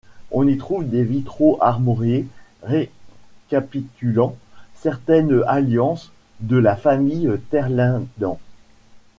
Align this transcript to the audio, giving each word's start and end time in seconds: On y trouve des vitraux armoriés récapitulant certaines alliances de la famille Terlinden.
On 0.31 0.47
y 0.47 0.57
trouve 0.57 0.89
des 0.89 1.03
vitraux 1.03 1.59
armoriés 1.61 2.25
récapitulant 2.63 4.35
certaines 4.73 5.43
alliances 5.45 6.11
de 6.39 6.57
la 6.57 6.75
famille 6.75 7.29
Terlinden. 7.51 8.35